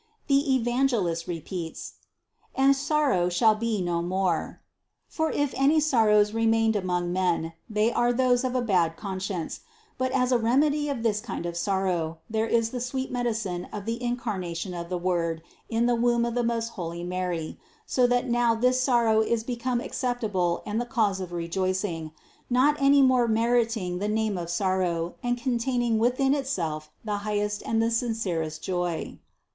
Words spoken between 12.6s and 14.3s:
the sweet medicine of the in